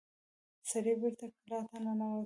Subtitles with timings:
[0.69, 2.19] سړی بېرته کلا ته ننوت.